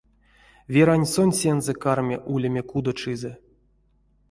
[0.73, 3.31] Верань сонсензэ карми улеме кудочизэ.